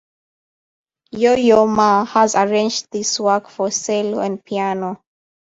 Yo-Yo 1.11 1.67
Ma 1.67 2.03
has 2.05 2.33
arranged 2.33 2.87
this 2.89 3.19
work 3.19 3.47
for 3.49 3.69
cello 3.69 4.19
and 4.19 4.43
piano. 4.43 4.99